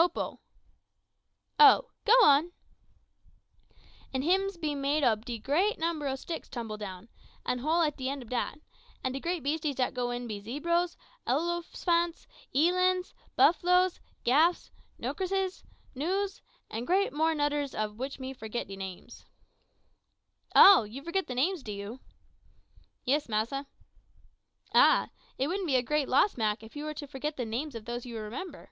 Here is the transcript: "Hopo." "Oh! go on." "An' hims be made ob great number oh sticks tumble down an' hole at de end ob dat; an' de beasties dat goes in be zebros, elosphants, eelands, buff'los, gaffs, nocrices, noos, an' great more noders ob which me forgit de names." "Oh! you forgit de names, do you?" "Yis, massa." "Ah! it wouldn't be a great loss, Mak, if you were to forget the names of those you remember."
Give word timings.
"Hopo." 0.00 0.38
"Oh! 1.58 1.90
go 2.04 2.12
on." 2.22 2.52
"An' 4.14 4.22
hims 4.22 4.56
be 4.56 4.76
made 4.76 5.02
ob 5.02 5.24
great 5.42 5.76
number 5.76 6.06
oh 6.06 6.14
sticks 6.14 6.48
tumble 6.48 6.76
down 6.76 7.08
an' 7.44 7.58
hole 7.58 7.82
at 7.82 7.96
de 7.96 8.08
end 8.08 8.22
ob 8.22 8.30
dat; 8.30 8.60
an' 9.02 9.10
de 9.10 9.40
beasties 9.40 9.74
dat 9.74 9.94
goes 9.94 10.14
in 10.14 10.28
be 10.28 10.38
zebros, 10.38 10.96
elosphants, 11.26 12.28
eelands, 12.54 13.12
buff'los, 13.36 13.98
gaffs, 14.22 14.70
nocrices, 15.00 15.64
noos, 15.96 16.42
an' 16.70 16.84
great 16.84 17.12
more 17.12 17.34
noders 17.34 17.74
ob 17.76 17.98
which 17.98 18.20
me 18.20 18.32
forgit 18.32 18.68
de 18.68 18.76
names." 18.76 19.24
"Oh! 20.54 20.84
you 20.84 21.02
forgit 21.02 21.26
de 21.26 21.34
names, 21.34 21.64
do 21.64 21.72
you?" 21.72 21.98
"Yis, 23.04 23.28
massa." 23.28 23.66
"Ah! 24.72 25.08
it 25.38 25.48
wouldn't 25.48 25.66
be 25.66 25.74
a 25.74 25.82
great 25.82 26.08
loss, 26.08 26.36
Mak, 26.36 26.62
if 26.62 26.76
you 26.76 26.84
were 26.84 26.94
to 26.94 27.08
forget 27.08 27.36
the 27.36 27.44
names 27.44 27.74
of 27.74 27.84
those 27.84 28.06
you 28.06 28.16
remember." 28.16 28.70